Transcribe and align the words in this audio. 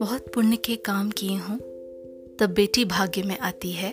बहुत 0.00 0.26
पुण्य 0.34 0.56
के 0.56 0.76
काम 0.76 1.10
किए 1.10 1.36
हूँ, 1.36 1.58
तब 2.40 2.46
बेटी 2.46 2.84
भाग्य 2.84 3.22
में 3.22 3.38
आती 3.38 3.72
है। 3.72 3.90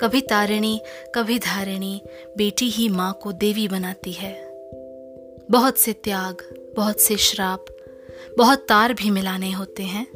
कभी 0.00 0.20
तारिणी, 0.20 0.80
कभी 1.14 1.38
धारिणी, 1.38 2.02
बेटी 2.36 2.68
ही 2.68 2.88
माँ 2.88 3.18
को 3.22 3.32
देवी 3.32 3.68
बनाती 3.68 4.12
है। 4.12 4.34
बहुत 5.50 5.78
से 5.78 5.92
त्याग, 5.92 6.56
बहुत 6.76 7.00
से 7.00 7.16
श्राप, 7.16 7.66
बहुत 8.38 8.58
तार 8.58 8.94
भी 8.94 9.10
मिलाने 9.10 9.50
होते 9.50 9.82
हैं। 9.82 10.06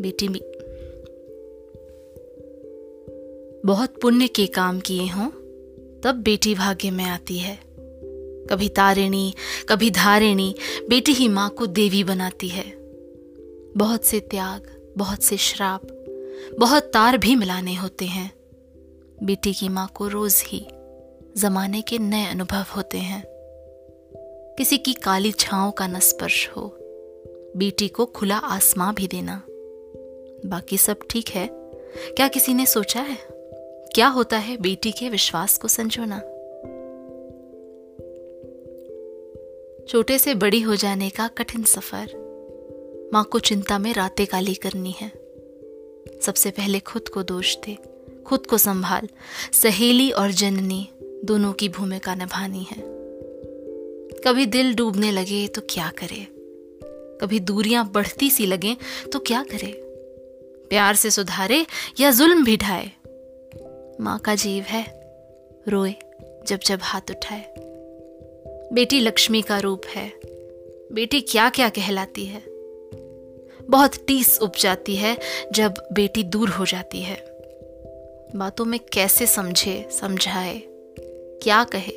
बेटी 0.00 0.28
भी 0.28 0.42
बहुत 3.64 4.00
पुण्य 4.02 4.28
के 4.28 4.46
काम 4.46 4.80
किए 4.80 5.06
हों, 5.06 5.30
तब 6.00 6.14
बेटी 6.14 6.54
भाग्य 6.54 6.90
में 6.90 7.04
आती 7.04 7.38
है। 7.38 7.65
कभी 8.50 8.68
तारिणी, 8.68 9.34
कभी 9.68 9.90
धारिणी, 9.90 10.54
बेटी 10.88 11.12
ही 11.12 11.28
माँ 11.28 11.50
को 11.50 11.66
देवी 11.66 12.04
बनाती 12.04 12.48
है। 12.48 12.64
बहुत 13.76 14.04
से 14.04 14.20
त्याग, 14.20 14.92
बहुत 14.98 15.22
से 15.22 15.36
श्राप, 15.36 15.82
बहुत 16.58 16.82
तार 16.82 17.18
भी 17.18 17.36
मिलाने 17.36 17.74
होते 17.74 18.04
हैं। 18.04 18.32
बेटी 19.22 19.52
की 19.54 19.68
माँ 19.68 19.92
को 19.94 20.08
रोज 20.08 20.42
ही 20.46 20.66
जमाने 21.36 21.82
के 21.82 21.98
नए 21.98 22.26
अनुभव 22.26 22.64
होते 22.76 22.98
हैं। 22.98 23.24
किसी 24.58 24.78
की 24.78 24.92
काली 24.92 25.32
छाओं 25.32 25.70
का 25.70 25.86
न 25.86 26.00
स्पर्श 26.00 26.48
हो, 26.48 26.76
बेटी 27.56 27.88
को 27.88 28.06
खुला 28.06 28.36
आसमां 28.36 28.94
भी 28.94 29.06
देना। 29.06 29.42
बाकी 30.46 30.78
सब 30.78 30.98
ठीक 31.10 31.28
है? 31.28 31.50
क्या 32.16 32.28
किसी 32.28 32.54
ने 32.54 32.66
सोचा 32.66 33.00
है? 33.00 33.18
क्या 33.94 34.06
होता 34.06 34.38
है 34.38 34.56
बेटी 34.56 34.92
के 34.92 35.08
विश्वास 35.08 35.58
को 35.58 35.68
संजोना? 35.68 36.22
छोटे 39.88 40.18
से 40.18 40.34
बड़ी 40.34 40.60
हो 40.60 40.76
जाने 40.76 41.10
का 41.10 41.28
कठिन 41.28 41.62
सफ़र। 41.62 43.10
माँ 43.12 43.24
को 43.24 43.38
चिंता 43.38 43.78
में 43.78 43.94
रातें 43.94 44.26
काली 44.26 44.54
करनी 44.54 44.90
है। 44.90 45.08
सबसे 46.22 46.50
पहले 46.50 46.80
खुद 46.80 47.08
को 47.08 47.22
दोष 47.22 47.56
दे, 47.56 47.76
खुद 48.26 48.46
को 48.46 48.58
संभाल। 48.58 49.08
सहेली 49.52 50.10
और 50.10 50.30
जननी 50.30 50.88
दोनों 51.24 51.52
की 51.52 51.68
भूमिका 51.68 52.14
निभानी 52.14 52.66
है। 52.70 52.76
कभी 54.24 54.46
दिल 54.46 54.74
डूबने 54.74 55.12
लगे 55.12 55.48
तो 55.48 55.60
क्या 55.60 55.92
करे? 55.98 56.26
कभी 57.20 57.40
दूरियाँ 57.40 57.90
बढ़ती 57.92 58.30
सी 58.30 58.46
लगे 58.46 58.76
तो 59.12 59.18
क्या 59.18 59.42
करे? 59.42 59.72
प्यार 60.70 60.94
से 60.94 61.10
सुधारे 61.10 61.66
या 62.00 62.10
जुल्म 62.10 62.44
भी 62.44 62.56
ढाए? 62.56 62.90
माँ 64.00 64.18
का 64.18 64.34
जीव 64.34 64.62
है, 64.62 64.84
रोए 65.68 65.94
जब 66.46 66.60
जब 66.66 66.78
हाथ 66.82 67.10
उठाए। 67.10 67.65
बेटी 68.72 69.00
लक्ष्मी 69.00 69.42
का 69.42 69.58
रूप 69.58 69.82
है। 69.86 70.12
बेटी 70.92 71.20
क्या 71.20 71.50
क्या 71.50 71.68
कहलाती 71.68 72.24
है? 72.26 72.42
बहुत 73.62 74.06
टीस 74.06 74.38
उप 74.42 74.52
जाती 74.60 74.96
है 74.96 75.18
जब 75.52 75.74
बेटी 75.92 76.22
दूर 76.22 76.48
हो 76.48 76.66
जाती 76.66 77.00
है। 77.00 77.24
बातों 78.36 78.64
में 78.64 78.80
कैसे 78.92 79.26
समझे, 79.26 79.88
समझाए? 79.90 80.62
क्या 81.42 81.64
कहे? 81.64 81.92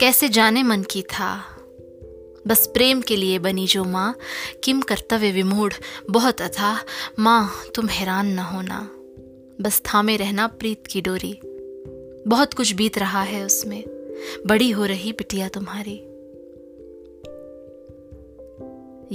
कैसे 0.00 0.28
जाने 0.28 0.62
मन 0.62 0.82
की 0.82 1.02
था? 1.02 1.42
बस 2.46 2.66
प्रेम 2.66 3.00
के 3.00 3.16
लिए 3.16 3.38
बनी 3.38 3.66
जो 3.66 3.84
माँ, 3.84 4.18
किम 4.64 4.80
कर्तव्य 4.80 5.30
विमूढ़, 5.30 5.72
बहुत 6.10 6.42
अथा, 6.42 6.84
माँ, 7.18 7.64
तुम 7.74 7.86
हैरान 7.86 8.26
न 8.26 8.38
होना। 8.38 8.90
बस 9.60 9.80
थामे 9.80 10.16
रहना 10.16 10.46
प्रीत 10.46 10.86
की 10.86 11.00
डोरी। 11.00 11.40
बहुत 12.28 12.54
कुछ 12.54 12.72
बीत 12.72 12.98
रहा 12.98 13.22
है 13.22 13.44
उसमें। 13.44 13.99
बड़ी 14.46 14.70
हो 14.70 14.84
रही 14.84 15.12
बिटिया 15.12 15.48
तुम्हारी। 15.48 16.06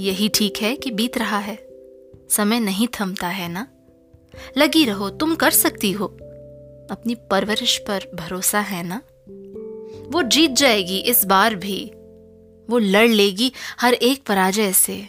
यही 0.06 0.28
ठीक 0.28 0.56
है 0.56 0.76
कि 0.76 0.90
बीत 0.90 1.18
रहा 1.18 1.38
है। 1.38 1.68
समय 2.30 2.60
नहीं 2.60 2.88
थमता 3.00 3.28
है 3.28 3.48
ना? 3.48 3.66
लगी 4.58 4.84
रहो, 4.84 5.10
तुम 5.10 5.34
कर 5.34 5.50
सकती 5.50 5.92
हो। 5.92 6.06
अपनी 6.90 7.14
परवरिश 7.14 7.78
पर 7.78 8.10
भरोसा 8.14 8.60
है 8.60 8.82
ना? 8.82 9.02
वो 10.08 10.22
जीत 10.22 10.50
जाएगी 10.50 10.98
इस 10.98 11.24
बार 11.24 11.54
भी। 11.54 11.92
वो 12.70 12.78
लड़ 12.78 13.08
लेगी 13.08 13.52
हर 13.80 13.94
एक 13.94 14.26
पराजय 14.26 14.72
से। 14.72 15.08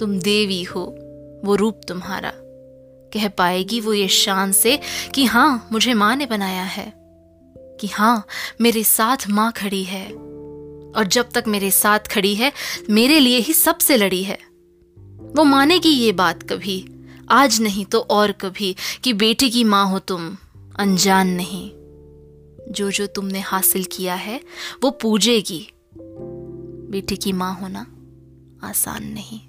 तुम 0.00 0.18
देवी 0.18 0.62
हो, 0.62 0.84
वो 1.44 1.54
रूप 1.54 1.80
तुम्हारा। 1.88 2.32
कह 3.14 3.28
पाएगी 3.28 3.80
वो 3.80 3.92
ये 3.92 4.08
शान 4.08 4.52
से 4.52 4.80
कि 5.14 5.24
हाँ 5.24 5.68
मुझे 5.72 5.94
माँ 5.94 6.16
ने 6.16 6.26
बनाया 6.26 6.62
है। 6.62 7.01
कि 7.82 7.88
हाँ 7.88 8.26
मेरे 8.60 8.84
साथ 8.84 9.16
माँ 9.30 9.52
खड़ी 9.52 9.84
है। 9.84 10.12
और 10.96 11.06
जब 11.12 11.30
तक 11.30 11.44
मेरे 11.48 11.70
साथ 11.70 11.98
खड़ी 11.98 12.34
है, 12.34 12.52
मेरे 12.90 13.20
लिए 13.20 13.38
ही 13.38 13.52
सबसे 13.52 13.96
लड़ी 13.96 14.22
है। 14.22 14.38
वो 15.36 15.44
मानेगी 15.44 15.88
ये 15.88 16.12
बात 16.12 16.42
कभी, 16.42 16.88
आज 17.30 17.60
नहीं 17.60 17.84
तो 17.84 18.00
और 18.00 18.32
कभी, 18.32 18.76
कि 19.04 19.12
बेटी 19.12 19.50
की 19.50 19.64
माँ 19.64 19.90
हो 19.90 19.98
तुम, 19.98 20.36
अनजान 20.78 21.28
नहीं। 21.28 21.70
जो 22.72 22.90
जो 22.90 23.06
तुमने 23.06 23.40
हासिल 23.40 23.84
किया 23.84 24.14
है, 24.14 24.40
वो 24.82 24.90
पूजेगी। 24.90 25.68
बेटी 26.90 27.16
की 27.16 27.32
माँ 27.32 27.60
होना 27.60 27.86
आसान 28.68 29.04
नहीं। 29.04 29.40